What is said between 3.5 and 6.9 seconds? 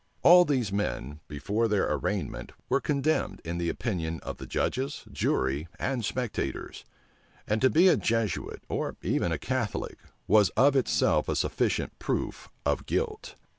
the opinion of the judges, jury, and spectators;